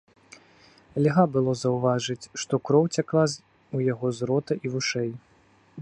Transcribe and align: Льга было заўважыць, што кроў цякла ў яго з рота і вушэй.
Льга 1.07 1.25
было 1.35 1.51
заўважыць, 1.63 2.29
што 2.45 2.53
кроў 2.71 2.83
цякла 2.95 3.23
ў 3.75 3.79
яго 3.97 4.07
з 4.21 4.33
рота 4.33 4.53
і 4.65 4.75
вушэй. 4.79 5.11